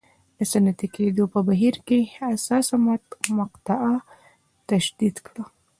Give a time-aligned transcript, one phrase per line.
[0.37, 2.75] د صنعتي کېدو په بهیر کې حساسه
[3.39, 3.93] مقطعه
[4.69, 5.43] تشدید کړه.